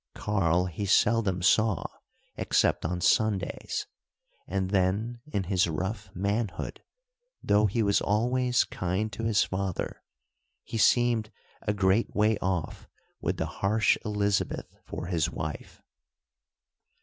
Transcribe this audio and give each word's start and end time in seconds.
Karl 0.15 0.65
he 0.65 0.87
seldom 0.87 1.43
saw 1.43 1.85
except 2.35 2.85
on 2.85 3.01
Sundays, 3.01 3.85
and 4.47 4.71
then, 4.71 5.21
in 5.27 5.43
his 5.43 5.67
rough 5.67 6.09
manhood, 6.15 6.81
though 7.43 7.67
he 7.67 7.83
was 7.83 8.01
always 8.01 8.63
kind 8.63 9.13
to 9.13 9.25
his 9.25 9.43
father, 9.43 10.01
he 10.63 10.79
seemed 10.79 11.31
a 11.61 11.71
great 11.75 12.15
way 12.15 12.35
off 12.39 12.87
with 13.21 13.37
the 13.37 13.45
harsh 13.61 13.95
Elizabeth 14.03 14.73
for 14.87 15.05
his 15.05 15.29
wife. 15.29 15.83